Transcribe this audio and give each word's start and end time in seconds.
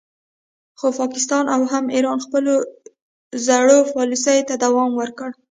خو 0.79 0.87
پاکستان 0.99 1.45
او 1.55 1.61
هم 1.73 1.85
ایران 1.95 2.19
خپلو 2.25 2.53
زړو 3.47 3.77
پالیسیو 3.95 4.47
ته 4.49 4.55
دوام 4.65 4.91
ورکړ 4.95 5.29